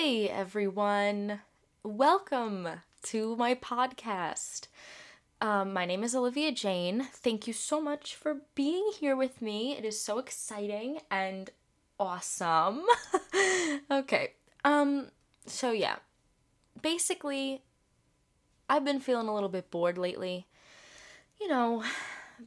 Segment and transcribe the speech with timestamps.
[0.00, 1.40] Hey everyone,
[1.82, 2.68] welcome
[3.02, 4.68] to my podcast.
[5.40, 7.08] Um, my name is Olivia Jane.
[7.12, 9.76] Thank you so much for being here with me.
[9.76, 11.50] It is so exciting and
[11.98, 12.84] awesome.
[13.90, 14.34] okay,
[14.64, 15.08] um,
[15.46, 15.96] so yeah,
[16.80, 17.62] basically,
[18.70, 20.46] I've been feeling a little bit bored lately.
[21.40, 21.82] You know,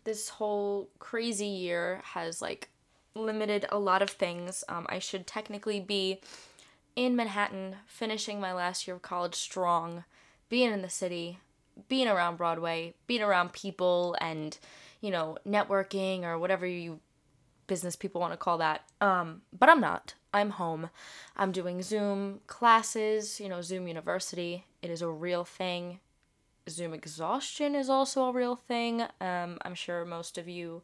[0.06, 2.70] this whole crazy year has like
[3.14, 4.64] limited a lot of things.
[4.70, 6.22] Um, I should technically be
[6.96, 10.04] in Manhattan, finishing my last year of college strong,
[10.50, 11.40] being in the city,
[11.88, 14.58] being around Broadway, being around people, and
[15.00, 17.00] you know, networking or whatever you
[17.68, 18.84] business people want to call that.
[19.00, 20.14] Um, but I'm not.
[20.34, 20.90] I'm home.
[21.36, 24.66] I'm doing Zoom classes, you know, Zoom University.
[24.82, 26.00] It is a real thing.
[26.70, 29.02] Zoom exhaustion is also a real thing.
[29.20, 30.84] Um, I'm sure most of you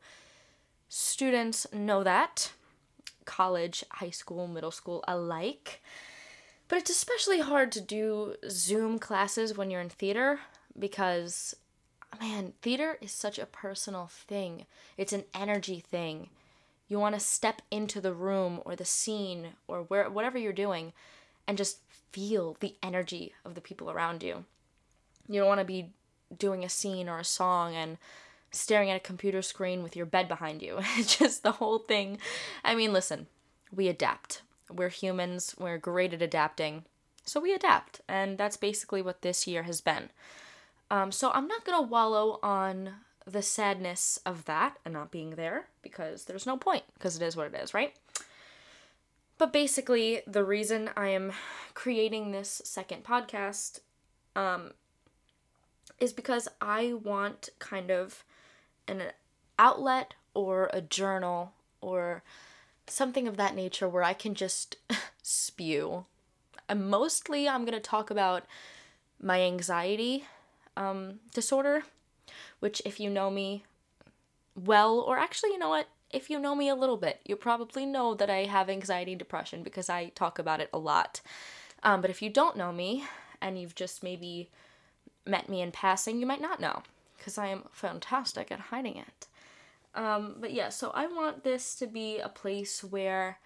[0.90, 2.54] students know that
[3.28, 5.84] college, high school, middle school alike.
[6.68, 10.40] But it's especially hard to do Zoom classes when you're in theater
[10.78, 11.56] because,
[12.20, 14.66] man, theater is such a personal thing.
[14.98, 16.30] It's an energy thing.
[16.88, 20.94] You want to step into the room or the scene or where whatever you're doing
[21.48, 21.80] and just
[22.12, 24.46] feel the energy of the people around you.
[25.30, 25.92] You don't want to be
[26.38, 27.98] doing a scene or a song and
[28.52, 30.80] staring at a computer screen with your bed behind you.
[31.06, 32.20] Just the whole thing.
[32.64, 33.28] I mean, listen,
[33.72, 34.42] we adapt.
[34.70, 36.84] We're humans, we're great at adapting.
[37.26, 38.02] So we adapt.
[38.08, 40.10] And that's basically what this year has been.
[40.90, 45.32] Um, so I'm not going to wallow on the sadness of that and not being
[45.32, 47.94] there because there's no point because it is what it is, right?
[49.38, 51.34] But basically, the reason I am
[51.74, 53.82] creating this second podcast
[54.36, 54.72] um,
[56.00, 58.24] is because I want kind of
[58.88, 59.04] an
[59.60, 62.24] outlet or a journal or
[62.88, 64.78] something of that nature where I can just
[65.22, 66.06] spew.
[66.70, 68.46] And mostly, I'm going to talk about
[69.22, 70.26] my anxiety
[70.76, 71.84] um, disorder,
[72.60, 73.64] which, if you know me
[74.56, 75.88] well, or actually, you know what?
[76.12, 79.20] If you know me a little bit, you probably know that I have anxiety and
[79.20, 81.22] depression because I talk about it a lot.
[81.84, 83.04] Um, but if you don't know me
[83.42, 84.50] and you've just maybe
[85.26, 86.84] met me in passing, you might not know
[87.18, 89.28] because I am fantastic at hiding it.
[89.96, 93.40] Um, but yeah, so I want this to be a place where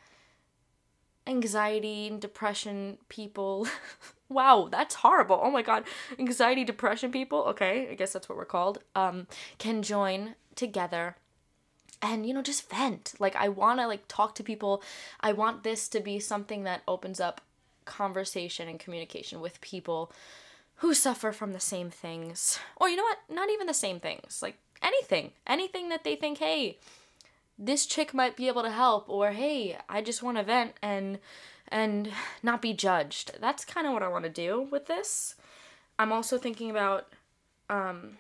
[1.27, 3.67] anxiety and depression people
[4.29, 5.39] wow that's horrible.
[5.41, 5.83] Oh my god.
[6.19, 9.27] Anxiety depression people okay i guess that's what we're called um
[9.59, 11.15] can join together
[12.01, 13.13] and you know just vent.
[13.19, 14.81] Like i want to like talk to people.
[15.19, 17.41] I want this to be something that opens up
[17.85, 20.11] conversation and communication with people
[20.81, 24.42] who suffer from the same things or you know what not even the same things
[24.42, 26.78] like anything, anything that they think, hey,
[27.58, 31.19] this chick might be able to help, or hey, I just want to vent and
[31.68, 32.12] and
[32.44, 33.40] not be judged.
[33.40, 35.36] That's kind of what I want to do with this.
[35.97, 37.08] I'm also thinking about
[37.69, 38.18] um,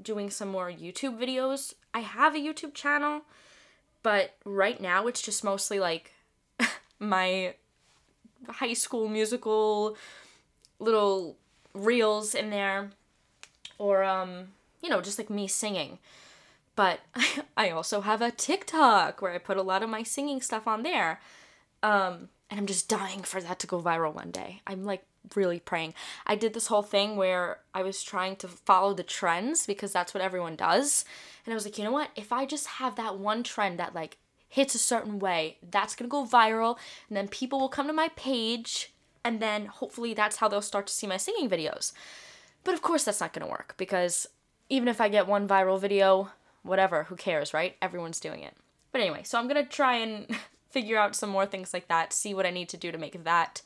[0.00, 1.74] doing some more YouTube videos.
[1.94, 3.22] I have a YouTube channel,
[4.02, 6.12] but right now it's just mostly like
[6.98, 7.54] my
[8.48, 9.96] high school musical
[10.80, 11.36] little
[11.84, 12.90] reels in there
[13.78, 14.48] or um
[14.82, 15.98] you know, just like me singing.
[16.76, 17.00] But
[17.56, 20.82] I also have a TikTok where I put a lot of my singing stuff on
[20.82, 21.20] there.
[21.82, 24.62] Um, and I'm just dying for that to go viral one day.
[24.66, 25.94] I'm like really praying.
[26.26, 30.14] I did this whole thing where I was trying to follow the trends because that's
[30.14, 31.04] what everyone does.
[31.44, 32.10] And I was like, you know what?
[32.16, 34.16] If I just have that one trend that like
[34.48, 36.78] hits a certain way, that's gonna go viral.
[37.08, 38.92] And then people will come to my page.
[39.28, 41.92] And then hopefully that's how they'll start to see my singing videos.
[42.64, 44.26] But of course, that's not gonna work because
[44.70, 46.30] even if I get one viral video,
[46.62, 47.76] whatever, who cares, right?
[47.82, 48.56] Everyone's doing it.
[48.90, 50.34] But anyway, so I'm gonna try and
[50.70, 53.22] figure out some more things like that, see what I need to do to make
[53.24, 53.60] that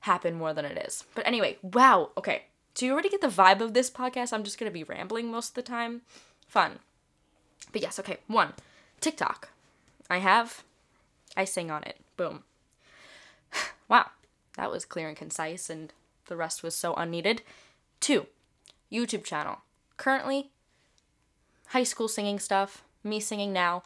[0.00, 1.04] happen more than it is.
[1.14, 2.44] But anyway, wow, okay.
[2.74, 4.32] Do you already get the vibe of this podcast?
[4.32, 6.00] I'm just gonna be rambling most of the time.
[6.48, 6.78] Fun.
[7.72, 8.20] But yes, okay.
[8.26, 8.54] One,
[9.02, 9.50] TikTok.
[10.08, 10.64] I have.
[11.36, 11.98] I sing on it.
[12.16, 12.44] Boom.
[13.88, 14.06] wow,
[14.56, 15.92] that was clear and concise, and
[16.26, 17.42] the rest was so unneeded.
[18.00, 18.26] Two,
[18.90, 19.58] YouTube channel
[19.96, 20.50] currently
[21.68, 23.82] high school singing stuff, me singing now.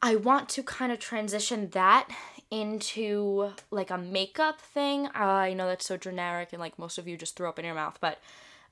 [0.00, 2.08] I want to kind of transition that
[2.50, 5.06] into like a makeup thing.
[5.06, 7.64] Uh, I know that's so generic and like most of you just throw up in
[7.64, 8.18] your mouth, but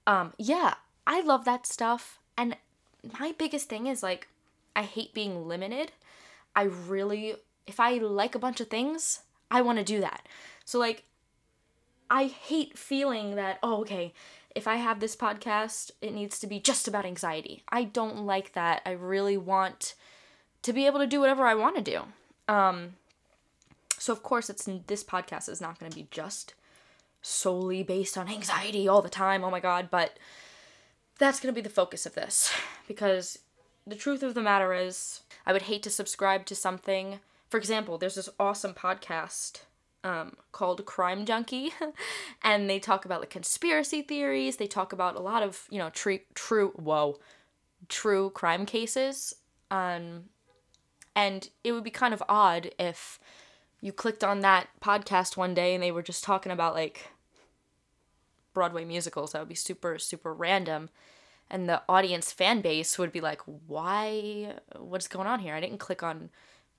[0.06, 0.74] um yeah,
[1.06, 2.18] I love that stuff.
[2.36, 2.56] And
[3.18, 4.28] my biggest thing is like
[4.76, 5.92] I hate being limited.
[6.54, 7.36] I really
[7.66, 9.20] if I like a bunch of things,
[9.50, 10.26] I want to do that.
[10.70, 11.02] So like
[12.08, 14.14] I hate feeling that oh okay,
[14.54, 17.64] if I have this podcast, it needs to be just about anxiety.
[17.70, 18.80] I don't like that.
[18.86, 19.94] I really want
[20.62, 22.02] to be able to do whatever I want to do.
[22.46, 22.94] Um,
[23.98, 26.54] so of course, it's this podcast is not going to be just
[27.20, 29.42] solely based on anxiety all the time.
[29.42, 30.20] Oh my god, but
[31.18, 32.54] that's going to be the focus of this
[32.86, 33.40] because
[33.84, 37.18] the truth of the matter is I would hate to subscribe to something.
[37.48, 39.62] For example, there's this awesome podcast
[40.04, 41.72] um, called Crime Junkie,
[42.42, 44.56] and they talk about like conspiracy theories.
[44.56, 47.18] They talk about a lot of you know true true whoa
[47.88, 49.34] true crime cases.
[49.70, 50.24] Um,
[51.14, 53.18] and it would be kind of odd if
[53.80, 57.10] you clicked on that podcast one day and they were just talking about like
[58.52, 59.32] Broadway musicals.
[59.32, 60.90] That would be super super random.
[61.52, 64.54] And the audience fan base would be like, why?
[64.76, 65.54] What's going on here?
[65.54, 66.30] I didn't click on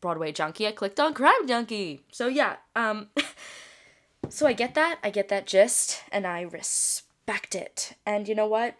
[0.01, 0.67] Broadway Junkie.
[0.67, 2.01] I clicked on Crime Junkie.
[2.11, 3.07] So yeah, um
[4.29, 4.99] so I get that.
[5.03, 7.93] I get that gist and I respect it.
[8.05, 8.75] And you know what?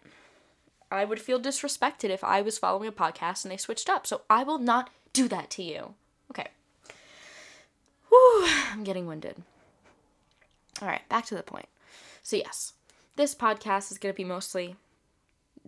[0.90, 4.06] I would feel disrespected if I was following a podcast and they switched up.
[4.06, 5.94] So I will not do that to you.
[6.30, 6.48] Okay.
[8.10, 9.36] Whew, I'm getting winded.
[10.82, 11.68] All right, back to the point.
[12.22, 12.74] So yes,
[13.16, 14.76] this podcast is going to be mostly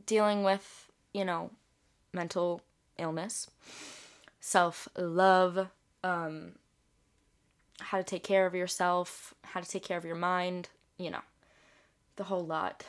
[0.06, 1.50] dealing with, you know,
[2.12, 2.60] mental
[2.98, 3.50] illness
[4.44, 5.68] self love,
[6.02, 6.52] um,
[7.80, 10.68] how to take care of yourself, how to take care of your mind,
[10.98, 11.22] you know,
[12.16, 12.84] the whole lot.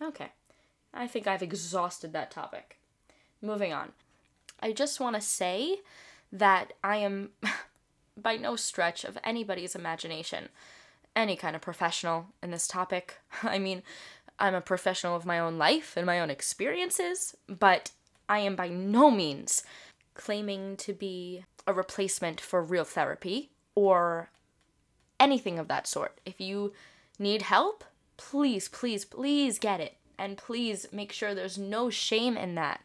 [0.00, 0.30] Okay,
[0.94, 2.78] I think I've exhausted that topic.
[3.42, 3.92] Moving on.
[4.60, 5.80] I just want to say
[6.32, 7.30] that I am
[8.16, 10.48] by no stretch of anybody's imagination
[11.14, 13.18] any kind of professional in this topic.
[13.42, 13.82] I mean,
[14.38, 17.90] I'm a professional of my own life and my own experiences, but
[18.28, 19.62] I am by no means
[20.16, 24.30] claiming to be a replacement for real therapy or
[25.18, 26.18] anything of that sort.
[26.24, 26.72] If you
[27.18, 27.84] need help,
[28.16, 29.96] please, please, please get it.
[30.18, 32.80] And please make sure there's no shame in that.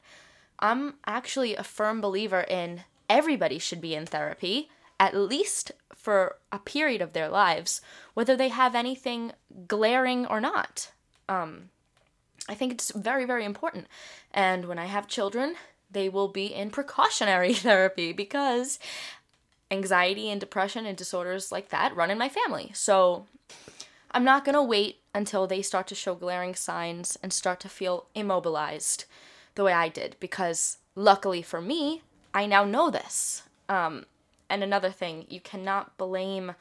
[0.60, 4.69] I'm actually a firm believer in everybody should be in therapy,
[5.00, 7.81] at least for a period of their lives,
[8.13, 9.31] whether they have anything
[9.68, 10.92] glaring or not.
[11.30, 11.69] Um,
[12.50, 13.88] I think it's very, very important.
[14.34, 15.56] And when I have children,
[15.91, 18.79] they will be in precautionary therapy because
[19.69, 22.71] anxiety and depression and disorders like that run in my family.
[22.73, 23.25] So
[24.11, 27.69] I'm not going to wait until they start to show glaring signs and start to
[27.69, 29.05] feel immobilized
[29.55, 32.01] the way I did because luckily for me,
[32.33, 33.43] I now know this.
[33.69, 34.05] Um,
[34.49, 36.55] and another thing, you cannot blame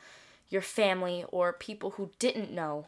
[0.48, 2.86] your family or people who didn't know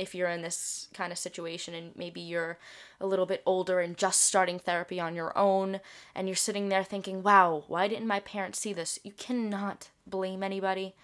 [0.00, 2.58] if you're in this kind of situation and maybe you're
[3.02, 5.78] a little bit older and just starting therapy on your own
[6.14, 8.98] and you're sitting there thinking, wow, why didn't my parents see this?
[9.04, 10.94] You cannot blame anybody.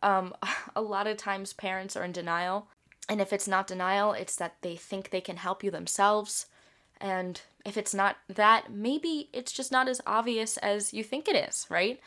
[0.00, 0.32] Um,
[0.76, 2.68] a lot of times parents are in denial.
[3.08, 6.46] And if it's not denial, it's that they think they can help you themselves.
[7.00, 11.34] And if it's not that, maybe it's just not as obvious as you think it
[11.34, 11.98] is, right?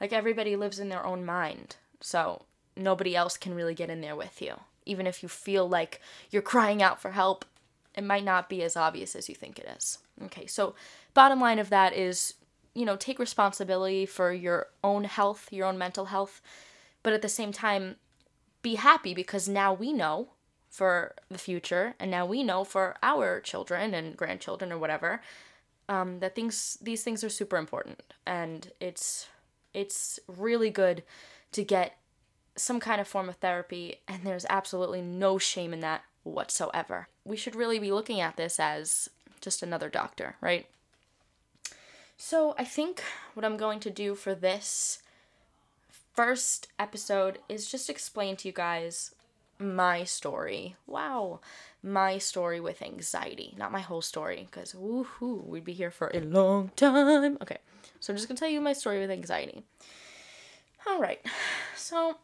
[0.00, 1.74] Like everybody lives in their own mind.
[2.00, 2.42] So
[2.76, 4.54] nobody else can really get in there with you
[4.88, 6.00] even if you feel like
[6.30, 7.44] you're crying out for help,
[7.94, 9.98] it might not be as obvious as you think it is.
[10.24, 10.74] Okay, so
[11.14, 12.34] bottom line of that is,
[12.74, 16.40] you know, take responsibility for your own health, your own mental health,
[17.02, 17.96] but at the same time,
[18.62, 20.28] be happy because now we know
[20.68, 25.22] for the future, and now we know for our children and grandchildren or whatever,
[25.88, 29.28] um, that things these things are super important, and it's
[29.72, 31.02] it's really good
[31.52, 31.96] to get
[32.58, 37.08] some kind of form of therapy, and there's absolutely no shame in that whatsoever.
[37.24, 39.08] We should really be looking at this as
[39.40, 40.66] just another doctor, right?
[42.16, 43.02] So, I think
[43.34, 45.02] what I'm going to do for this
[46.14, 49.14] first episode is just explain to you guys
[49.60, 50.76] my story.
[50.86, 51.40] Wow,
[51.82, 56.20] my story with anxiety, not my whole story, because woohoo, we'd be here for a
[56.20, 57.38] long time.
[57.40, 57.58] Okay,
[58.00, 59.62] so I'm just gonna tell you my story with anxiety.
[60.86, 61.20] All right,
[61.76, 62.16] so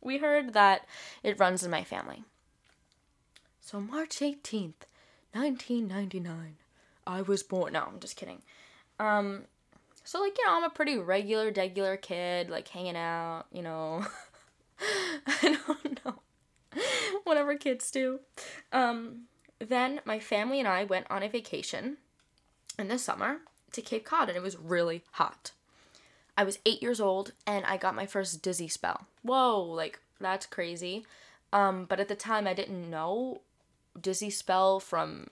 [0.00, 0.86] we heard that
[1.22, 2.24] it runs in my family.
[3.60, 4.84] So, March 18th,
[5.32, 6.56] 1999,
[7.06, 7.72] I was born.
[7.72, 8.42] No, I'm just kidding.
[9.00, 9.44] Um,
[10.04, 14.06] so, like, you know, I'm a pretty regular, regular kid, like, hanging out, you know.
[15.26, 16.14] I don't know.
[17.24, 18.20] Whatever kids do.
[18.72, 19.22] Um,
[19.58, 21.96] then my family and I went on a vacation
[22.78, 23.38] in the summer
[23.72, 25.52] to Cape Cod, and it was really hot.
[26.36, 29.06] I was eight years old and I got my first dizzy spell.
[29.22, 31.04] Whoa, like that's crazy.
[31.52, 33.42] Um, but at the time I didn't know
[34.00, 35.28] dizzy spell from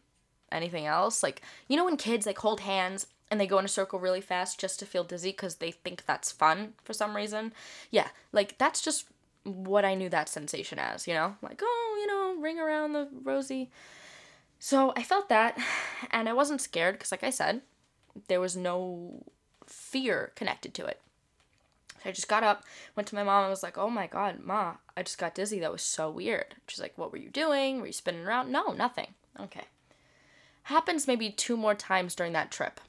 [0.51, 1.23] anything else.
[1.23, 4.21] Like, you know when kids like hold hands and they go in a circle really
[4.21, 7.53] fast just to feel dizzy because they think that's fun for some reason?
[7.91, 9.07] Yeah, like that's just
[9.45, 11.37] what I knew that sensation as, you know?
[11.43, 13.71] Like, oh, you know, ring around the rosy.
[14.59, 15.59] So I felt that
[16.11, 17.63] and I wasn't scared because, like I said,
[18.29, 19.25] there was no
[19.73, 21.01] fear connected to it.
[22.05, 22.65] I just got up,
[22.97, 25.61] went to my mom, and was like, "Oh my god, ma, I just got dizzy.
[25.61, 27.81] That was so weird." She's like, "What were you doing?
[27.81, 29.15] Were you spinning around?" No, nothing.
[29.39, 29.65] Okay.
[30.65, 32.81] Happens maybe two more times during that trip.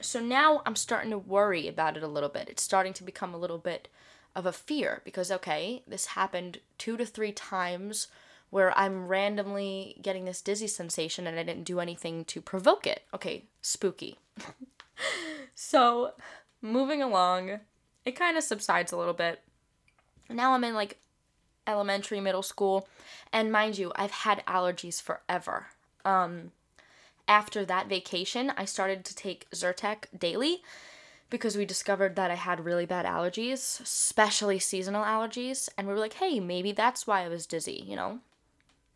[0.00, 2.48] So now I'm starting to worry about it a little bit.
[2.48, 3.88] It's starting to become a little bit
[4.34, 8.08] of a fear because okay, this happened two to three times
[8.50, 13.02] where I'm randomly getting this dizzy sensation and I didn't do anything to provoke it.
[13.12, 14.18] Okay, spooky.
[15.54, 16.12] so,
[16.60, 17.60] moving along,
[18.04, 19.40] it kind of subsides a little bit.
[20.28, 20.98] Now I'm in like
[21.66, 22.88] elementary, middle school,
[23.32, 25.66] and mind you, I've had allergies forever.
[26.04, 26.52] Um,
[27.26, 30.62] after that vacation, I started to take Zyrtec daily
[31.30, 36.00] because we discovered that I had really bad allergies, especially seasonal allergies, and we were
[36.00, 38.20] like, hey, maybe that's why I was dizzy, you know?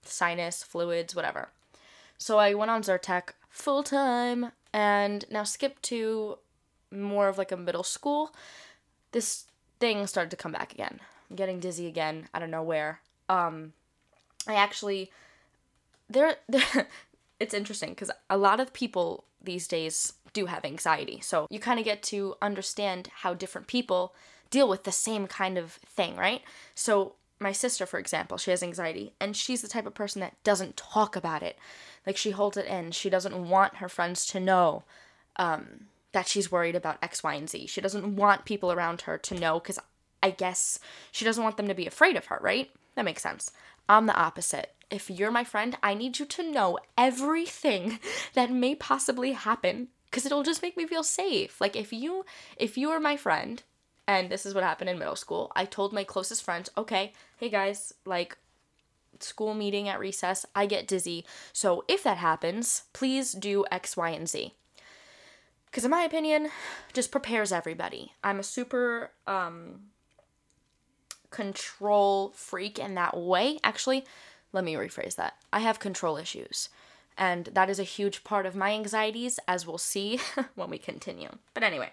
[0.02, 1.50] Sinus, fluids, whatever.
[2.16, 6.38] So I went on Zyrtec full time and now skip to
[6.91, 8.35] more of like a middle school.
[9.12, 9.45] This
[9.81, 11.00] thing started to come back again.
[11.31, 12.29] I'm getting dizzy again.
[12.33, 13.00] I don't know where.
[13.29, 13.73] Um
[14.47, 15.11] I actually
[16.09, 16.88] there there
[17.41, 21.21] it's interesting because a lot of people these days do have anxiety.
[21.21, 24.14] So you kind of get to understand how different people
[24.50, 26.43] deal with the same kind of thing, right?
[26.75, 30.42] So my sister, for example, she has anxiety, and she's the type of person that
[30.44, 31.58] doesn't talk about it.
[32.06, 32.92] Like she holds it in.
[32.92, 34.84] She doesn't want her friends to know
[35.37, 37.66] um, that she's worried about X, Y, and Z.
[37.66, 39.78] She doesn't want people around her to know because
[40.22, 40.78] I guess
[41.11, 42.70] she doesn't want them to be afraid of her, right?
[42.94, 43.50] That makes sense.
[43.88, 44.75] I'm the opposite.
[44.90, 47.99] If you're my friend, I need you to know everything
[48.34, 51.61] that may possibly happen because it'll just make me feel safe.
[51.61, 52.25] Like if you
[52.56, 53.62] if you are my friend
[54.06, 57.49] and this is what happened in middle school, I told my closest friends, "Okay, hey
[57.49, 58.38] guys, like
[59.21, 61.25] school meeting at recess, I get dizzy.
[61.52, 64.54] So if that happens, please do X, Y, and Z."
[65.71, 66.50] Cuz in my opinion,
[66.92, 68.12] just prepares everybody.
[68.23, 69.92] I'm a super um
[71.30, 73.59] control freak in that way.
[73.64, 74.04] Actually,
[74.52, 75.35] let me rephrase that.
[75.52, 76.68] I have control issues.
[77.18, 80.21] And that is a huge part of my anxieties, as we'll see
[80.54, 81.30] when we continue.
[81.54, 81.90] But anyway,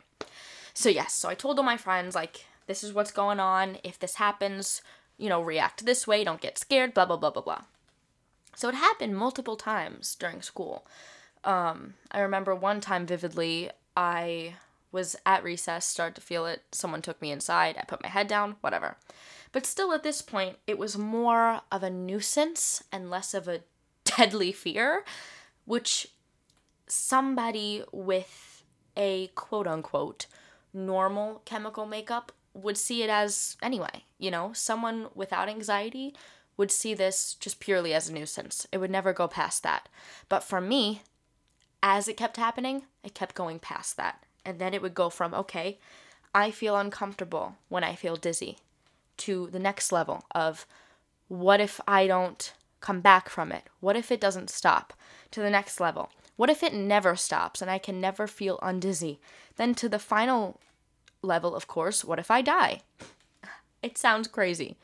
[0.79, 3.79] so yes, so I told all my friends, like, this is what's going on.
[3.83, 4.81] If this happens,
[5.17, 7.63] you know, react this way, don't get scared, blah, blah, blah, blah, blah.
[8.55, 10.87] So it happened multiple times during school.
[11.43, 14.55] Um, I remember one time vividly, I
[14.93, 16.61] was at recess, started to feel it.
[16.71, 17.75] Someone took me inside.
[17.77, 18.95] I put my head down, whatever.
[19.51, 23.63] But still, at this point, it was more of a nuisance and less of a
[24.05, 25.03] deadly fear,
[25.65, 26.07] which
[26.87, 28.63] somebody with
[28.95, 30.25] a quote unquote
[30.73, 34.03] normal chemical makeup would see it as anyway.
[34.17, 36.13] You know, someone without anxiety
[36.57, 38.67] would see this just purely as a nuisance.
[38.71, 39.87] It would never go past that.
[40.27, 41.01] But for me,
[41.81, 44.23] as it kept happening, it kept going past that.
[44.45, 45.79] And then it would go from, okay,
[46.35, 48.57] I feel uncomfortable when I feel dizzy,
[49.17, 50.65] to the next level of,
[51.27, 53.63] what if I don't come back from it?
[53.79, 54.93] What if it doesn't stop?
[55.31, 56.09] To the next level.
[56.39, 59.17] What if it never stops and I can never feel undizzy?
[59.57, 60.57] Then to the final
[61.21, 62.79] level, of course, what if I die?
[63.83, 64.77] It sounds crazy.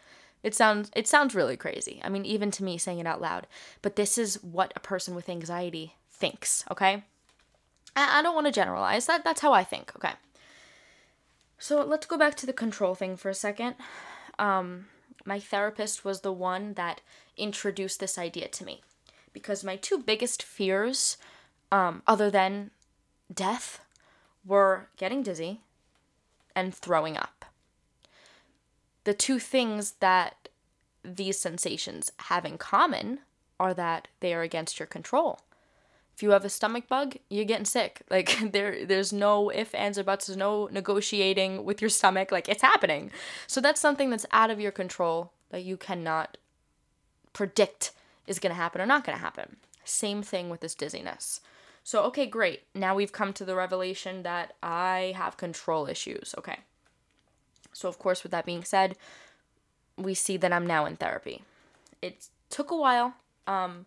[0.44, 2.02] It sounds it sounds really crazy.
[2.04, 3.48] I mean, even to me saying it out loud.
[3.82, 7.04] But this is what a person with anxiety thinks, okay?
[7.96, 9.06] I, I don't want to generalize.
[9.06, 10.16] That that's how I think, okay?
[11.58, 13.76] So let's go back to the control thing for a second.
[14.38, 14.88] Um,
[15.24, 17.00] my therapist was the one that
[17.38, 18.82] introduced this idea to me
[19.32, 21.16] because my two biggest fears,
[21.72, 22.72] um, other than
[23.34, 23.80] death,
[24.46, 25.62] were getting dizzy
[26.56, 27.46] and throwing up.
[29.04, 30.50] The two things that
[31.04, 33.20] these sensations have in common
[33.60, 35.40] are that they are against your control.
[36.16, 38.02] If you have a stomach bug, you're getting sick.
[38.10, 42.32] Like there there's no if ands or buts, there's no negotiating with your stomach.
[42.32, 43.12] Like it's happening.
[43.48, 46.38] So that's something that's out of your control that you cannot
[47.34, 47.92] predict
[48.28, 49.58] is to happen or not to happen.
[49.86, 51.40] Same thing with this dizziness.
[51.84, 52.64] So, okay, great.
[52.74, 56.36] Now we've come to the revelation that I have control issues.
[56.38, 56.60] Okay.
[57.74, 58.98] So, of course, with that being said,
[59.96, 61.44] we see that I'm now in therapy.
[62.02, 63.14] It took a while,
[63.48, 63.86] um,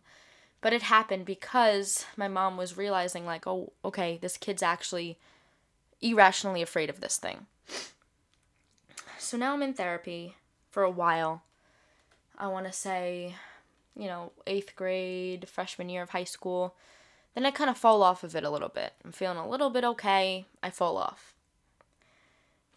[0.60, 5.18] but it happened because my mom was realizing, like, oh, okay, this kid's actually
[6.00, 7.46] irrationally afraid of this thing.
[9.18, 10.36] So now I'm in therapy
[10.70, 11.42] for a while.
[12.38, 13.34] I want to say,
[13.98, 16.76] you know, eighth grade, freshman year of high school.
[17.34, 18.94] Then I kind of fall off of it a little bit.
[19.04, 20.46] I'm feeling a little bit okay.
[20.62, 21.34] I fall off.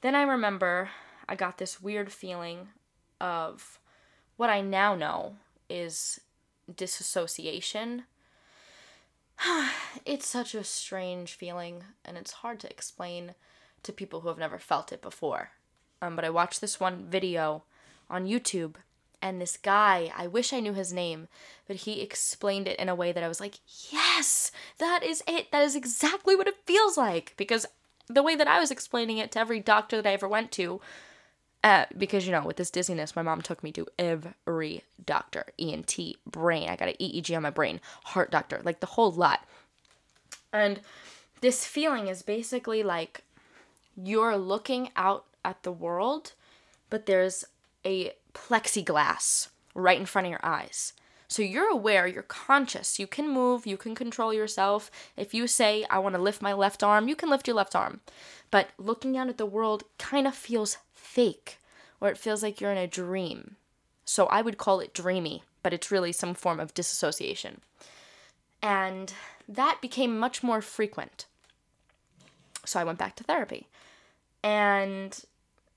[0.02, 0.90] Then I remember
[1.30, 2.70] I got this weird feeling
[3.20, 3.80] of
[4.36, 5.36] what I now know
[5.70, 6.20] is
[6.76, 8.04] disassociation.
[10.06, 13.36] it's such a strange feeling, and it's hard to explain
[13.84, 15.52] to people who have never felt it before.
[16.02, 17.64] um, but I watched this one video
[18.10, 18.76] on YouTube,
[19.22, 21.28] and this guy, I wish I knew his name,
[21.68, 23.56] but he explained it in a way that I was like,
[23.92, 25.52] yes, that is it.
[25.52, 27.34] That is exactly what it feels like.
[27.38, 27.66] Because
[28.08, 30.82] the way that I was explaining it to every doctor that I ever went to,
[31.64, 35.98] uh, because you know, with this dizziness, my mom took me to every doctor ENT,
[36.26, 36.70] brain.
[36.70, 39.46] I got an EEG on my brain, heart doctor, like the whole lot.
[40.52, 40.82] And
[41.42, 43.24] this feeling is basically like
[43.96, 46.34] you're looking out at the world,
[46.90, 47.46] but there's
[47.86, 50.94] a plexiglass right in front of your eyes.
[51.28, 54.92] So you're aware, you're conscious, you can move, you can control yourself.
[55.16, 57.74] If you say, I want to lift my left arm, you can lift your left
[57.74, 58.02] arm.
[58.50, 61.58] But looking out at the world kind of feels fake,
[62.02, 63.56] or it feels like you're in a dream.
[64.04, 67.62] So I would call it dreamy, but it's really some form of disassociation.
[68.62, 69.14] And
[69.48, 71.28] that became much more frequent.
[72.66, 73.68] So I went back to therapy.
[74.44, 75.18] And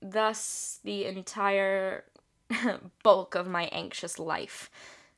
[0.03, 2.05] thus, the entire
[3.03, 4.71] bulk of my anxious life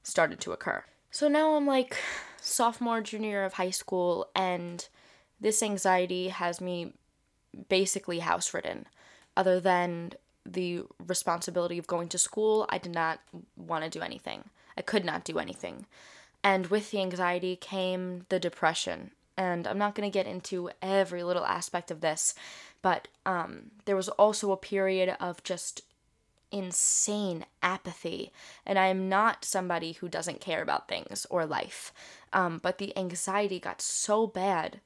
[0.03, 0.85] started to occur.
[1.11, 1.97] So now I'm like
[2.41, 4.87] sophomore, junior of high school, and
[5.41, 6.93] this anxiety has me
[7.69, 8.87] basically house ridden.
[9.37, 10.13] Other than
[10.45, 13.21] the responsibility of going to school, I did not
[13.57, 14.45] want to do anything.
[14.77, 15.87] I could not do anything.
[16.45, 19.11] And with the anxiety came the depression.
[19.37, 22.35] And I'm not going to get into every little aspect of this,
[22.83, 25.83] but um, there was also a period of just
[26.51, 28.33] insane apathy.
[28.65, 31.93] And I am not somebody who doesn't care about things or life.
[32.33, 34.81] Um, but the anxiety got so bad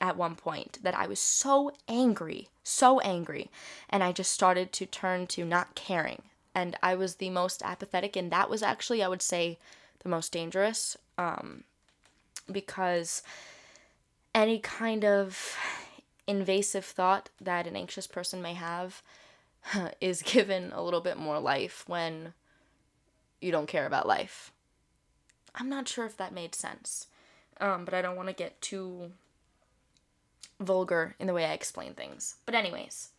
[0.00, 3.50] at one point that I was so angry, so angry.
[3.88, 6.22] And I just started to turn to not caring.
[6.54, 8.16] And I was the most apathetic.
[8.16, 9.58] And that was actually, I would say,
[10.00, 10.96] the most dangerous.
[11.18, 11.64] Um,
[12.50, 13.22] because
[14.34, 15.56] any kind of
[16.26, 19.02] invasive thought that an anxious person may have
[20.00, 22.32] is given a little bit more life when
[23.40, 24.52] you don't care about life.
[25.54, 27.06] I'm not sure if that made sense,
[27.60, 29.12] um, but I don't want to get too
[30.60, 32.36] vulgar in the way I explain things.
[32.44, 33.10] But, anyways,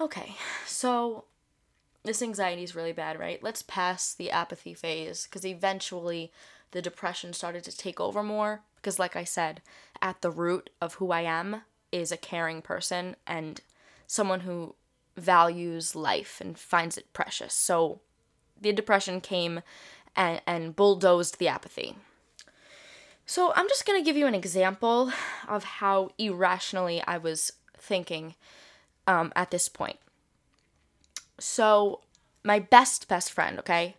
[0.00, 0.36] okay,
[0.66, 1.24] so
[2.04, 3.42] this anxiety is really bad, right?
[3.42, 6.32] Let's pass the apathy phase because eventually
[6.72, 8.62] the depression started to take over more.
[8.76, 9.62] Because, like I said,
[10.00, 13.60] at the root of who I am is a caring person and
[14.06, 14.74] someone who
[15.16, 17.54] values life and finds it precious.
[17.54, 18.00] So
[18.60, 19.62] the depression came
[20.14, 21.96] and, and bulldozed the apathy.
[23.26, 25.12] So I'm just going to give you an example
[25.48, 28.34] of how irrationally I was thinking
[29.06, 29.98] um, at this point.
[31.38, 32.00] So,
[32.44, 33.96] my best, best friend, okay?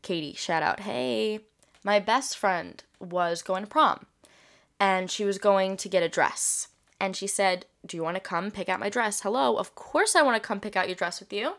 [0.00, 0.80] Katie, shout out.
[0.80, 1.40] Hey.
[1.84, 4.06] My best friend was going to prom
[4.78, 6.68] and she was going to get a dress
[7.00, 9.20] and she said, Do you want to come pick out my dress?
[9.20, 11.54] Hello, of course I want to come pick out your dress with you.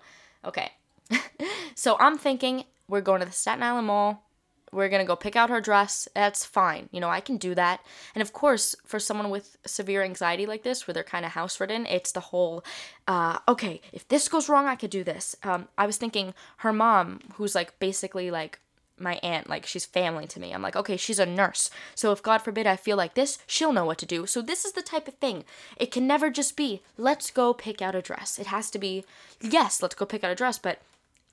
[0.45, 0.71] Okay.
[1.75, 4.23] so I'm thinking we're going to the Staten Island Mall.
[4.71, 6.07] We're going to go pick out her dress.
[6.15, 6.89] That's fine.
[6.91, 7.81] You know, I can do that.
[8.15, 11.59] And of course, for someone with severe anxiety like this, where they're kind of house
[11.59, 12.63] ridden, it's the whole,
[13.07, 15.35] uh, okay, if this goes wrong, I could do this.
[15.43, 18.59] Um, I was thinking her mom, who's like basically like
[18.97, 22.21] my aunt like she's family to me i'm like okay she's a nurse so if
[22.21, 24.81] god forbid i feel like this she'll know what to do so this is the
[24.81, 25.43] type of thing
[25.77, 29.03] it can never just be let's go pick out a dress it has to be
[29.41, 30.79] yes let's go pick out a dress but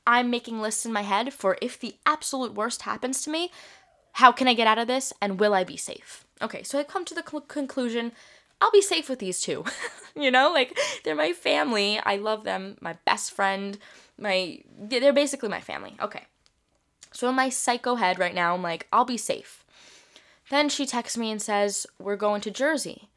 [0.06, 3.50] i'm making lists in my head for if the absolute worst happens to me
[4.14, 6.82] how can i get out of this and will i be safe okay so i
[6.82, 8.12] come to the cl- conclusion
[8.60, 9.64] I'll be safe with these two.
[10.14, 11.98] you know, like they're my family.
[11.98, 12.76] I love them.
[12.80, 13.78] My best friend,
[14.18, 15.96] my they're basically my family.
[16.00, 16.24] Okay.
[17.12, 19.64] So in my psycho head right now, I'm like, I'll be safe.
[20.48, 23.08] Then she texts me and says, We're going to Jersey.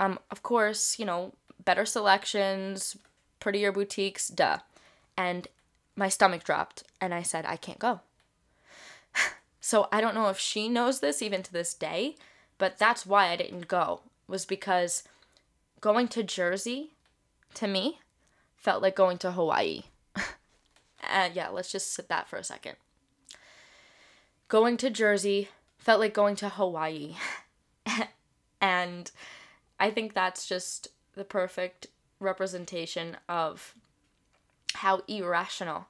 [0.00, 1.32] Um, of course, you know,
[1.64, 2.96] better selections,
[3.40, 4.58] prettier boutiques, duh.
[5.16, 5.48] And
[5.96, 8.00] my stomach dropped and I said, I can't go.
[9.60, 12.16] so I don't know if she knows this even to this day,
[12.58, 15.02] but that's why I didn't go, was because
[15.80, 16.92] going to Jersey
[17.54, 17.98] to me
[18.56, 19.82] felt like going to Hawaii.
[20.16, 22.76] uh, yeah, let's just sit that for a second
[24.48, 27.14] going to Jersey felt like going to Hawaii.
[28.60, 29.10] and
[29.78, 31.86] I think that's just the perfect
[32.20, 33.74] representation of
[34.74, 35.86] how irrational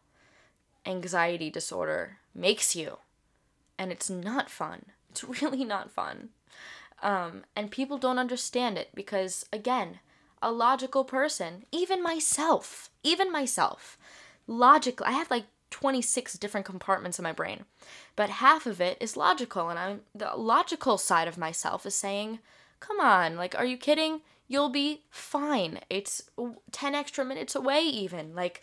[0.86, 2.98] anxiety disorder makes you.
[3.78, 4.86] And it's not fun.
[5.10, 6.30] It's really not fun.
[7.02, 10.00] Um, and people don't understand it because, again,
[10.42, 13.98] a logical person, even myself, even myself,
[14.46, 17.64] logically, I have like 26 different compartments in my brain.
[18.16, 22.40] But half of it is logical, and I'm the logical side of myself is saying,
[22.80, 24.22] "Come on, like are you kidding?
[24.48, 25.78] you'll be fine.
[25.88, 26.22] It's
[26.72, 28.34] 10 extra minutes away, even.
[28.34, 28.62] Like,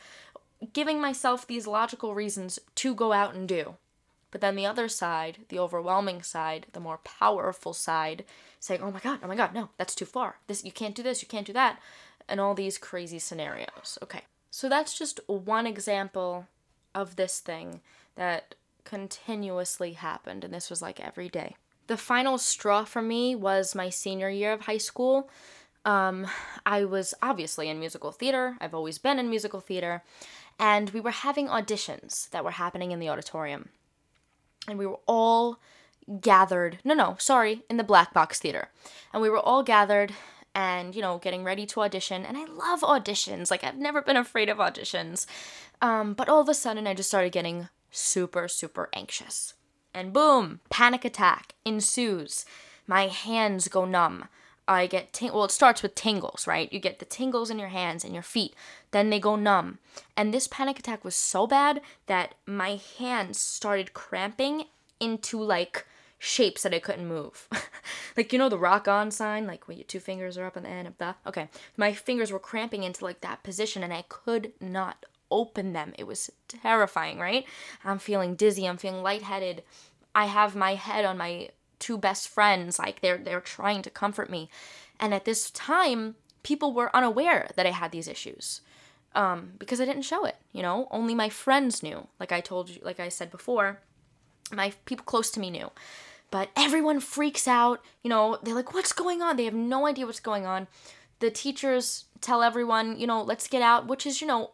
[0.73, 3.75] giving myself these logical reasons to go out and do.
[4.31, 8.25] But then the other side, the overwhelming side, the more powerful side,
[8.59, 10.39] saying, "Oh my god, oh my god, no, that's too far.
[10.47, 11.79] This you can't do this, you can't do that."
[12.27, 13.97] And all these crazy scenarios.
[14.03, 14.23] Okay.
[14.51, 16.47] So that's just one example
[16.95, 17.81] of this thing
[18.15, 21.55] that continuously happened and this was like every day.
[21.87, 25.29] The final straw for me was my senior year of high school.
[25.85, 26.25] Um,
[26.65, 28.57] I was obviously in musical theater.
[28.59, 30.03] I've always been in musical theater.
[30.57, 33.69] And we were having auditions that were happening in the auditorium.
[34.67, 35.59] And we were all
[36.21, 36.79] gathered.
[36.83, 38.69] No, no, sorry, in the Black Box Theater.
[39.13, 40.13] And we were all gathered
[40.55, 42.25] and, you know, getting ready to audition.
[42.25, 43.51] And I love auditions.
[43.51, 45.27] Like, I've never been afraid of auditions.
[45.81, 49.53] Um, but all of a sudden, I just started getting super, super anxious.
[49.93, 52.45] And boom, panic attack ensues.
[52.87, 54.29] My hands go numb.
[54.67, 56.71] I get ting- well, it starts with tingles, right?
[56.73, 58.55] You get the tingles in your hands and your feet,
[58.91, 59.79] then they go numb.
[60.17, 64.65] And this panic attack was so bad that my hands started cramping
[64.99, 65.85] into like
[66.25, 67.47] shapes that I couldn't move.
[68.17, 70.63] like you know the rock on sign, like when your two fingers are up on
[70.63, 71.49] the end of the okay.
[71.77, 75.93] My fingers were cramping into like that position and I could not open them.
[75.97, 77.45] It was terrifying, right?
[77.83, 79.63] I'm feeling dizzy, I'm feeling lightheaded.
[80.15, 84.29] I have my head on my two best friends, like they're they're trying to comfort
[84.29, 84.49] me.
[84.99, 88.61] And at this time, people were unaware that I had these issues.
[89.13, 90.89] Um, because I didn't show it, you know?
[90.91, 92.07] Only my friends knew.
[92.19, 93.79] Like I told you, like I said before,
[94.51, 95.71] my people close to me knew.
[96.31, 99.37] But everyone freaks out, you know, they're like, what's going on?
[99.37, 100.67] They have no idea what's going on.
[101.19, 104.51] The teachers tell everyone, you know, let's get out, which is, you know,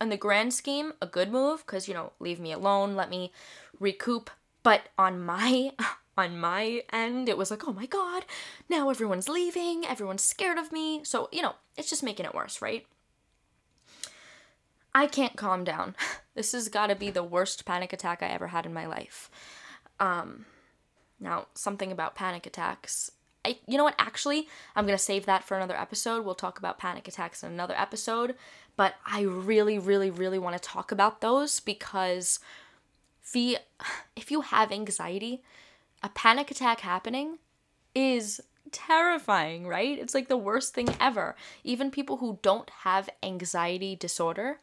[0.00, 3.32] in the grand scheme, a good move because, you know, leave me alone, let me
[3.80, 4.30] recoup.
[4.62, 5.72] But on my
[6.16, 8.24] on my end, it was like, oh my god,
[8.68, 11.02] now everyone's leaving, everyone's scared of me.
[11.04, 12.86] So, you know, it's just making it worse, right?
[14.94, 15.96] I can't calm down.
[16.34, 19.30] This has got to be the worst panic attack I ever had in my life.
[20.00, 20.46] Um,
[21.24, 23.10] now, something about panic attacks.
[23.44, 23.96] I, you know what?
[23.98, 26.24] Actually, I'm going to save that for another episode.
[26.24, 28.36] We'll talk about panic attacks in another episode.
[28.76, 32.38] But I really, really, really want to talk about those because
[33.32, 33.58] the,
[34.16, 35.42] if you have anxiety,
[36.02, 37.38] a panic attack happening
[37.94, 39.98] is terrifying, right?
[39.98, 41.36] It's like the worst thing ever.
[41.62, 44.58] Even people who don't have anxiety disorder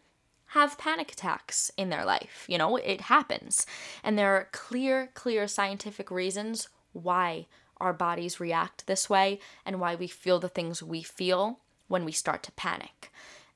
[0.52, 2.46] have panic attacks in their life.
[2.48, 3.66] You know, it happens.
[4.04, 9.96] And there are clear, clear scientific reasons why our bodies react this way and why
[9.96, 13.14] we feel the things we feel when we start to panic.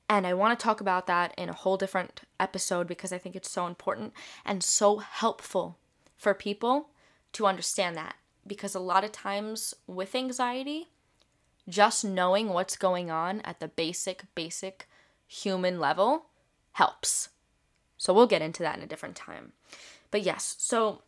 [0.08, 3.36] And I want to talk about that in a whole different episode because I think
[3.36, 5.76] it's so important and so helpful
[6.16, 6.88] for people
[7.32, 8.16] to understand that.
[8.46, 10.88] Because a lot of times with anxiety,
[11.68, 14.88] just knowing what's going on at the basic, basic
[15.26, 16.26] human level
[16.76, 17.30] helps.
[17.96, 19.52] So we'll get into that in a different time.
[20.10, 21.00] But yes, so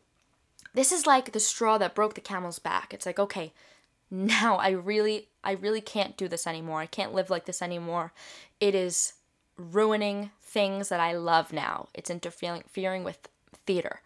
[0.72, 2.94] this is like the straw that broke the camel's back.
[2.94, 3.52] It's like, okay,
[4.11, 6.81] now I really I really can't do this anymore.
[6.81, 8.12] I can't live like this anymore.
[8.61, 9.12] It is
[9.57, 11.88] ruining things that I love now.
[11.92, 13.28] It's interfering with
[13.66, 14.00] theater.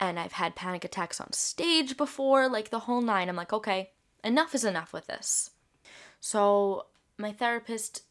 [0.00, 3.28] And I've had panic attacks on stage before, like the whole nine.
[3.28, 3.90] I'm like, okay,
[4.24, 5.50] enough is enough with this.
[6.18, 6.86] So
[7.18, 8.04] my therapist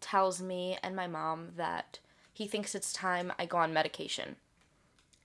[0.00, 1.98] tells me and my mom that
[2.32, 4.36] he thinks it's time I go on medication.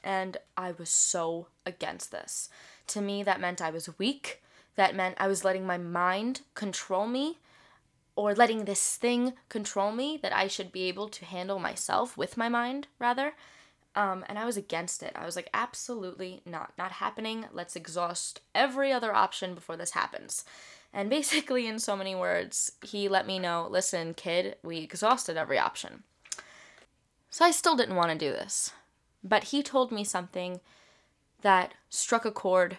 [0.04, 2.50] And I was so against this.
[2.88, 4.44] To me, that meant I was weak.
[4.76, 7.40] That meant I was letting my mind control me
[8.16, 12.38] or letting this thing control me that I should be able to handle myself with
[12.38, 13.34] my mind, rather.
[13.96, 15.14] Um, and I was against it.
[15.16, 16.74] I was like, absolutely not.
[16.78, 17.46] Not happening.
[17.54, 20.44] Let's exhaust every other option before this happens.
[20.94, 25.58] And basically, in so many words, he let me know listen, kid, we exhausted every
[25.58, 26.04] option.
[27.30, 28.72] So I still didn't want to do this.
[29.24, 30.62] But he told me something
[31.42, 32.78] that struck a chord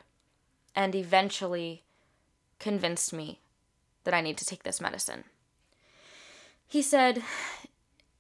[0.75, 1.83] and eventually
[2.59, 3.41] convinced me
[4.05, 5.25] that I need to take this medicine.
[6.67, 7.23] He said,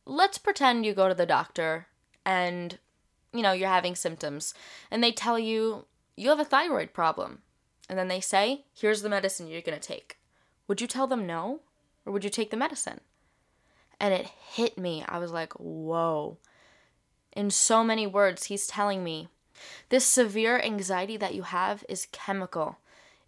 [0.05, 1.87] Let's pretend you go to the doctor
[2.25, 2.79] and,
[3.33, 4.55] you know, you're having symptoms,
[4.91, 5.87] and they tell you
[6.17, 7.43] you have a thyroid problem
[7.89, 10.19] and then they say, here's the medicine you're going to take.
[10.67, 11.61] Would you tell them no?
[12.05, 13.01] Or would you take the medicine?
[14.01, 15.05] And it hit me.
[15.09, 16.39] I was like, whoa.
[17.33, 19.29] In so many words, he's telling me
[19.89, 22.79] this severe anxiety that you have is chemical.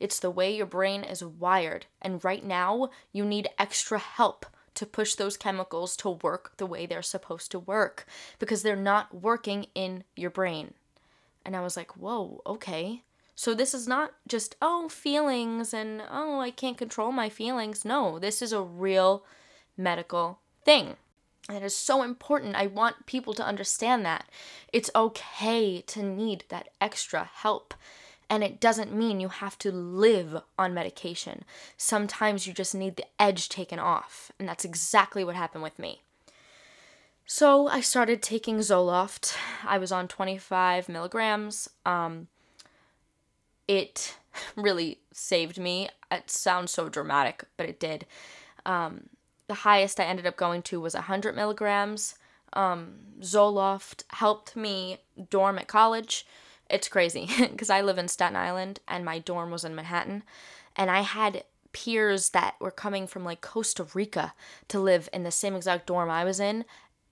[0.01, 1.87] It's the way your brain is wired.
[2.01, 4.47] And right now, you need extra help
[4.79, 8.07] to push those chemicals to work the way they're supposed to work
[8.39, 10.73] because they're not working in your brain.
[11.45, 13.03] And I was like, whoa, okay.
[13.35, 17.85] So this is not just, oh, feelings and, oh, I can't control my feelings.
[17.85, 19.25] No, this is a real
[19.77, 20.95] medical thing.
[21.49, 22.55] And It is so important.
[22.55, 24.29] I want people to understand that.
[24.73, 27.75] It's okay to need that extra help.
[28.31, 31.45] And it doesn't mean you have to live on medication.
[31.77, 34.31] Sometimes you just need the edge taken off.
[34.39, 36.03] And that's exactly what happened with me.
[37.25, 39.37] So I started taking Zoloft.
[39.67, 41.69] I was on 25 milligrams.
[41.85, 42.29] Um,
[43.67, 44.17] it
[44.57, 45.89] really saved me.
[46.11, 48.07] It sounds so dramatic, but it did.
[48.65, 49.11] Um,
[49.47, 52.15] the highest I ended up going to was 100 milligrams.
[52.53, 54.99] Um, Zoloft helped me
[55.31, 56.27] dorm at college.
[56.69, 60.23] It's crazy because I live in Staten Island and my dorm was in Manhattan.
[60.77, 64.35] And I had peers that were coming from like Costa Rica
[64.69, 66.65] to live in the same exact dorm I was in,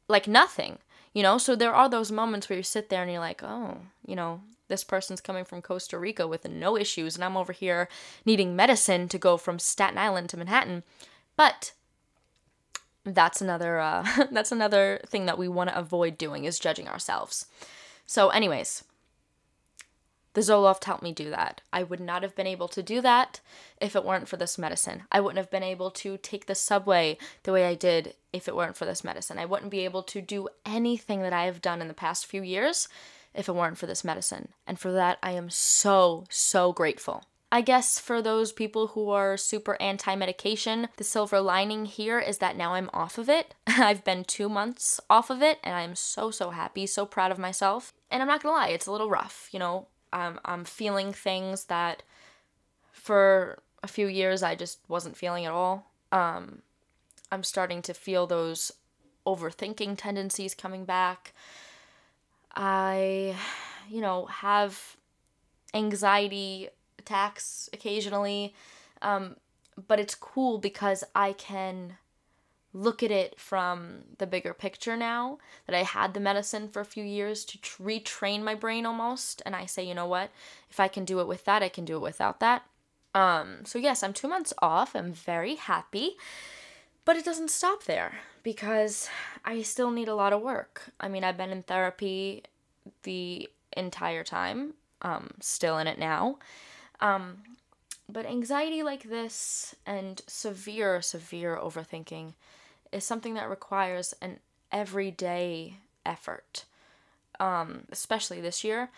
[0.08, 0.78] like nothing,
[1.12, 1.38] you know?
[1.38, 4.40] So there are those moments where you sit there and you're like, oh, you know,
[4.68, 7.88] this person's coming from Costa Rica with no issues, and I'm over here
[8.24, 10.82] needing medicine to go from Staten Island to Manhattan.
[11.36, 11.72] But
[13.04, 17.46] that's another uh, that's another thing that we want to avoid doing is judging ourselves.
[18.06, 18.84] So, anyways,
[20.36, 21.62] the Zoloft helped me do that.
[21.72, 23.40] I would not have been able to do that
[23.80, 25.04] if it weren't for this medicine.
[25.10, 28.54] I wouldn't have been able to take the subway the way I did if it
[28.54, 29.38] weren't for this medicine.
[29.38, 32.42] I wouldn't be able to do anything that I have done in the past few
[32.42, 32.86] years
[33.32, 34.50] if it weren't for this medicine.
[34.66, 37.24] And for that, I am so, so grateful.
[37.50, 42.36] I guess for those people who are super anti medication, the silver lining here is
[42.38, 43.54] that now I'm off of it.
[43.66, 47.38] I've been two months off of it, and I'm so, so happy, so proud of
[47.38, 47.94] myself.
[48.10, 49.86] And I'm not gonna lie, it's a little rough, you know.
[50.16, 52.02] Um, I'm feeling things that
[52.90, 55.90] for a few years I just wasn't feeling at all.
[56.10, 56.62] Um,
[57.30, 58.72] I'm starting to feel those
[59.26, 61.34] overthinking tendencies coming back.
[62.54, 63.36] I,
[63.90, 64.96] you know, have
[65.74, 68.54] anxiety attacks occasionally.
[69.02, 69.36] Um,
[69.86, 71.98] but it's cool because I can
[72.72, 76.84] look at it from the bigger picture now that I had the medicine for a
[76.84, 79.42] few years to tr- retrain my brain almost.
[79.46, 80.30] And I say, you know what?
[80.70, 82.64] If I can do it with that, I can do it without that.
[83.14, 84.94] Um, so, yes, I'm two months off.
[84.94, 86.16] I'm very happy.
[87.06, 89.08] But it doesn't stop there because
[89.44, 90.90] I still need a lot of work.
[91.00, 92.42] I mean, I've been in therapy
[93.04, 96.38] the entire time, um, still in it now.
[97.00, 97.38] Um,
[98.08, 102.34] but anxiety like this and severe, severe overthinking
[102.92, 104.38] is something that requires an
[104.70, 106.64] everyday effort.
[107.38, 108.90] Um, especially this year.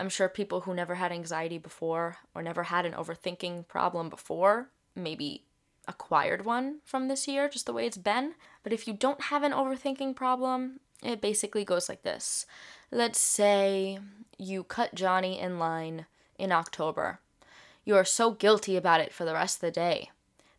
[0.00, 4.68] I'm sure people who never had anxiety before or never had an overthinking problem before
[4.96, 5.42] maybe
[5.86, 8.34] acquired one from this year, just the way it's been.
[8.62, 12.46] But if you don't have an overthinking problem, it basically goes like this.
[12.90, 13.98] Let's say
[14.38, 16.06] you cut Johnny in line
[16.38, 17.20] in October
[17.84, 20.10] you are so guilty about it for the rest of the day.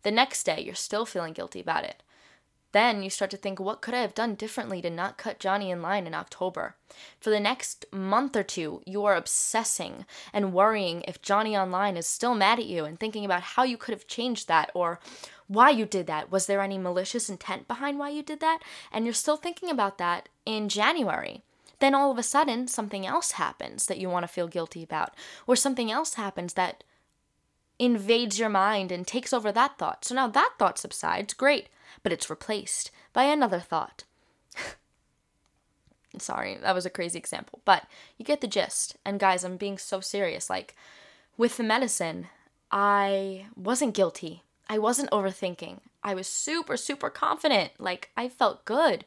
[0.04, 2.04] The next day, you're still feeling guilty about it.
[2.72, 5.72] Then you start to think, what could I have done differently to not cut Johnny
[5.72, 6.76] in line in October?
[7.22, 12.06] For the next month or two, you are obsessing and worrying if Johnny online is
[12.06, 15.00] still mad at you and thinking about how you could have changed that or
[15.48, 16.32] why you did that.
[16.32, 18.60] Was there any malicious intent behind why you did that?
[18.92, 21.44] And you're still thinking about that in January.
[21.80, 25.14] Then all of a sudden, something else happens that you want to feel guilty about,
[25.48, 26.84] or something else happens that
[27.80, 30.06] invades your mind and takes over that thought.
[30.06, 31.68] So now that thought subsides, great,
[32.04, 34.04] but it's replaced by another thought.
[36.18, 37.86] Sorry, that was a crazy example, but
[38.18, 38.96] you get the gist.
[39.06, 40.50] And guys, I'm being so serious.
[40.50, 40.76] Like,
[41.38, 42.28] with the medicine,
[42.72, 44.44] I wasn't guilty.
[44.70, 45.80] I wasn't overthinking.
[46.04, 47.72] I was super, super confident.
[47.78, 49.06] Like, I felt good.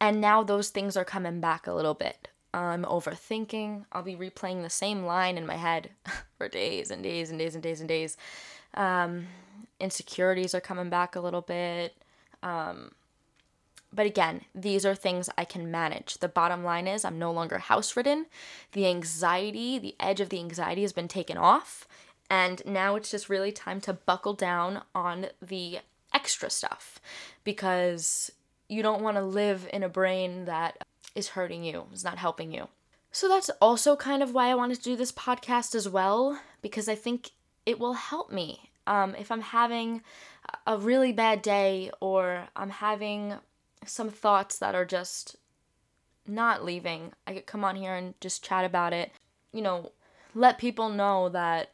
[0.00, 2.28] And now those things are coming back a little bit.
[2.54, 3.86] I'm overthinking.
[3.92, 5.90] I'll be replaying the same line in my head
[6.38, 8.16] for days and days and days and days and days.
[8.74, 9.26] Um,
[9.80, 11.96] insecurities are coming back a little bit.
[12.42, 12.92] Um,
[13.92, 16.18] but again, these are things I can manage.
[16.18, 18.26] The bottom line is I'm no longer house ridden.
[18.72, 21.86] The anxiety, the edge of the anxiety has been taken off.
[22.30, 25.80] And now it's just really time to buckle down on the
[26.12, 27.00] extra stuff
[27.42, 28.30] because
[28.68, 32.52] you don't want to live in a brain that is hurting you, is not helping
[32.52, 32.68] you.
[33.10, 36.88] So that's also kind of why I wanted to do this podcast as well, because
[36.88, 37.30] I think
[37.64, 38.70] it will help me.
[38.86, 40.02] Um, if I'm having
[40.66, 43.34] a really bad day or I'm having
[43.86, 45.36] some thoughts that are just
[46.26, 49.12] not leaving, I could come on here and just chat about it.
[49.52, 49.92] You know,
[50.34, 51.70] let people know that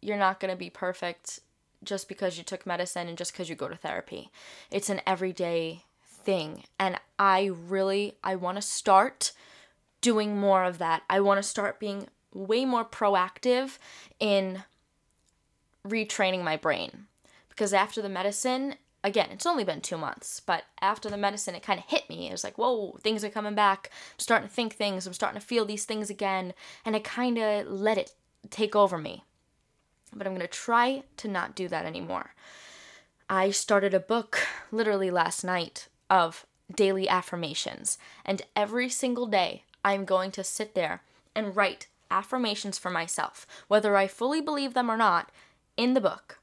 [0.00, 1.40] you're not going to be perfect
[1.82, 4.30] just because you took medicine and just because you go to therapy.
[4.70, 9.32] It's an everyday thing and I really I want to start
[10.00, 11.02] doing more of that.
[11.08, 13.78] I want to start being way more proactive
[14.20, 14.64] in
[15.86, 17.06] retraining my brain.
[17.48, 18.74] Because after the medicine,
[19.04, 22.28] again, it's only been two months, but after the medicine, it kind of hit me.
[22.28, 23.90] It was like, whoa, things are coming back.
[23.92, 25.06] I'm starting to think things.
[25.06, 26.52] I'm starting to feel these things again.
[26.84, 28.12] And I kind of let it
[28.50, 29.22] take over me.
[30.12, 32.34] But I'm going to try to not do that anymore.
[33.28, 36.44] I started a book literally last night of
[36.76, 37.98] daily affirmations.
[38.24, 41.02] And every single day, I'm going to sit there
[41.34, 45.30] and write affirmations for myself, whether I fully believe them or not,
[45.76, 46.38] in the book,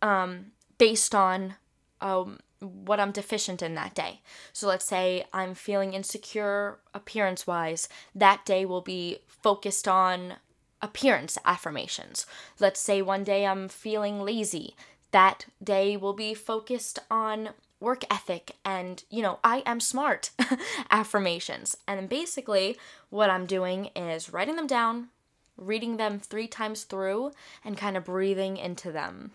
[0.00, 1.54] um, based on
[2.00, 4.20] um, what I'm deficient in that day.
[4.52, 10.34] So let's say I'm feeling insecure appearance wise, that day will be focused on
[10.80, 12.26] appearance affirmations.
[12.60, 14.76] Let's say one day I'm feeling lazy,
[15.10, 20.30] that day will be focused on work ethic and, you know, I am smart
[20.90, 21.76] affirmations.
[21.86, 22.78] And basically,
[23.10, 25.08] what I'm doing is writing them down,
[25.56, 27.32] reading them three times through,
[27.64, 29.32] and kind of breathing into them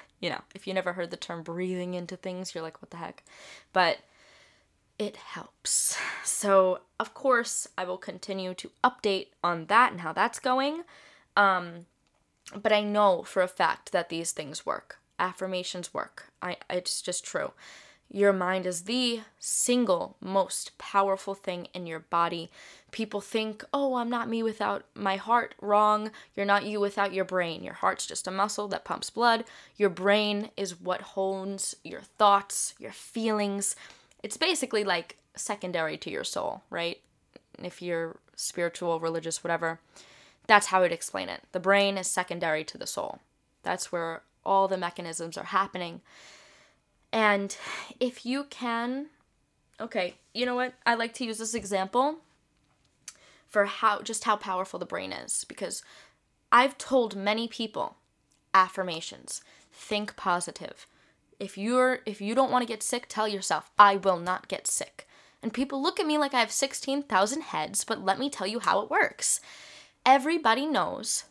[0.20, 2.96] you know, if you never heard the term breathing into things, you're like, what the
[2.96, 3.24] heck?
[3.72, 3.98] But
[4.98, 5.96] it helps.
[6.24, 10.82] So, of course, I will continue to update on that and how that's going.
[11.36, 11.86] Um,
[12.54, 14.98] but I know for a fact that these things work.
[15.22, 16.32] Affirmations work.
[16.42, 17.52] I it's just true.
[18.10, 22.50] Your mind is the single most powerful thing in your body.
[22.90, 25.54] People think, oh, I'm not me without my heart.
[25.62, 26.10] Wrong.
[26.34, 27.62] You're not you without your brain.
[27.62, 29.44] Your heart's just a muscle that pumps blood.
[29.76, 33.76] Your brain is what hones your thoughts, your feelings.
[34.22, 37.00] It's basically like secondary to your soul, right?
[37.62, 39.80] If you're spiritual, religious, whatever,
[40.46, 41.44] that's how I'd explain it.
[41.52, 43.20] The brain is secondary to the soul.
[43.62, 46.00] That's where all the mechanisms are happening.
[47.12, 47.56] And
[48.00, 49.06] if you can,
[49.80, 50.74] okay, you know what?
[50.86, 52.18] I like to use this example
[53.48, 55.82] for how just how powerful the brain is because
[56.50, 57.96] I've told many people
[58.54, 59.42] affirmations.
[59.72, 60.86] Think positive.
[61.38, 64.66] If you're if you don't want to get sick, tell yourself, I will not get
[64.66, 65.06] sick.
[65.42, 68.60] And people look at me like I have 16,000 heads, but let me tell you
[68.60, 69.40] how it works.
[70.06, 71.24] Everybody knows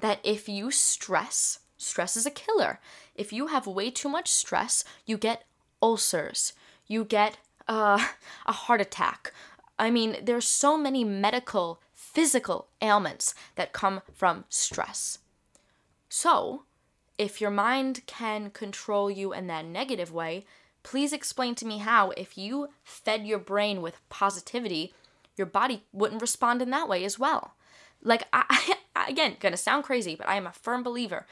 [0.00, 2.80] that if you stress, stress is a killer.
[3.14, 5.44] If you have way too much stress, you get
[5.82, 6.52] ulcers,
[6.86, 7.36] you get
[7.68, 8.04] uh,
[8.46, 9.32] a heart attack.
[9.78, 15.18] I mean, there's so many medical, physical ailments that come from stress.
[16.08, 16.62] So,
[17.18, 20.46] if your mind can control you in that negative way,
[20.82, 24.94] please explain to me how, if you fed your brain with positivity,
[25.36, 27.54] your body wouldn't respond in that way as well.
[28.02, 31.26] Like, I, I, again, gonna sound crazy, but I am a firm believer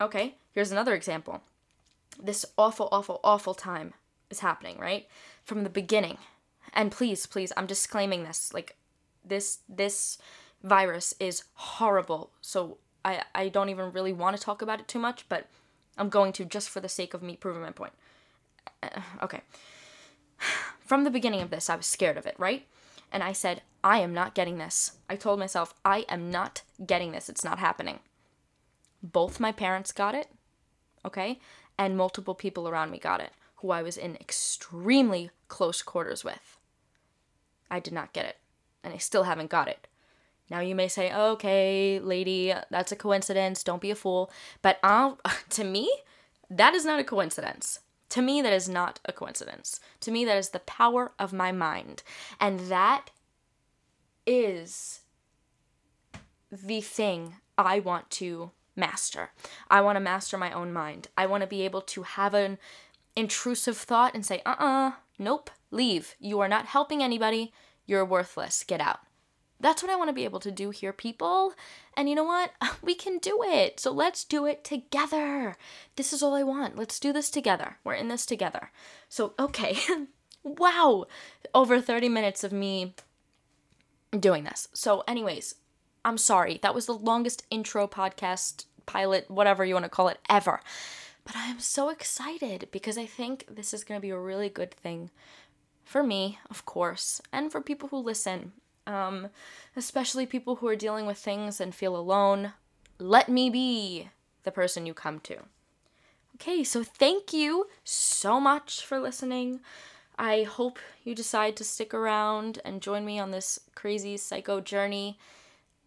[0.00, 1.42] Okay, here's another example.
[2.22, 3.94] This awful, awful, awful time
[4.30, 5.06] is happening, right?
[5.44, 6.18] From the beginning.
[6.72, 8.52] And please, please, I'm disclaiming this.
[8.52, 8.76] Like
[9.24, 10.18] this this
[10.62, 12.30] virus is horrible.
[12.40, 15.46] So I I don't even really want to talk about it too much, but
[15.96, 17.92] I'm going to just for the sake of me proving my point.
[18.82, 19.42] Uh, okay.
[20.80, 22.66] From the beginning of this, I was scared of it, right?
[23.12, 24.98] And I said, I am not getting this.
[25.08, 27.28] I told myself, I am not getting this.
[27.28, 28.00] It's not happening
[29.04, 30.28] both my parents got it,
[31.04, 31.38] okay,
[31.78, 36.58] and multiple people around me got it who I was in extremely close quarters with.
[37.70, 38.36] I did not get it,
[38.82, 39.86] and I still haven't got it.
[40.50, 43.64] Now you may say, "Okay, lady, that's a coincidence.
[43.64, 45.14] Don't be a fool." But uh,
[45.50, 45.90] to me,
[46.50, 47.80] that is not a coincidence.
[48.10, 49.80] To me, that is not a coincidence.
[50.00, 52.02] To me, that is the power of my mind.
[52.38, 53.10] And that
[54.26, 55.00] is
[56.52, 59.30] the thing I want to master.
[59.70, 61.08] I want to master my own mind.
[61.16, 62.58] I want to be able to have an
[63.16, 66.14] intrusive thought and say, uh uh-uh, uh, nope, leave.
[66.18, 67.52] You are not helping anybody.
[67.86, 68.64] You're worthless.
[68.64, 69.00] Get out.
[69.60, 71.54] That's what I want to be able to do here, people.
[71.96, 72.52] And you know what?
[72.82, 73.80] We can do it.
[73.80, 75.56] So let's do it together.
[75.96, 76.76] This is all I want.
[76.76, 77.78] Let's do this together.
[77.82, 78.70] We're in this together.
[79.08, 79.78] So, okay.
[80.42, 81.06] wow.
[81.54, 82.94] Over 30 minutes of me
[84.18, 84.68] doing this.
[84.74, 85.54] So, anyways,
[86.04, 86.58] I'm sorry.
[86.62, 90.60] That was the longest intro podcast, pilot, whatever you want to call it, ever.
[91.24, 94.48] But I am so excited because I think this is going to be a really
[94.48, 95.10] good thing
[95.84, 98.52] for me, of course, and for people who listen,
[98.86, 99.28] um,
[99.76, 102.52] especially people who are dealing with things and feel alone.
[102.98, 104.10] Let me be
[104.44, 105.36] the person you come to.
[106.36, 109.60] Okay, so thank you so much for listening.
[110.18, 115.18] I hope you decide to stick around and join me on this crazy psycho journey.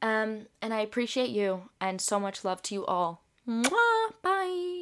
[0.01, 3.21] Um, and I appreciate you and so much love to you all.
[3.47, 4.11] Mwah!
[4.21, 4.76] Bye.